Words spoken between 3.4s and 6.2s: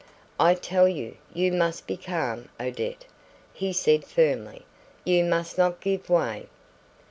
he said firmly, "you must not give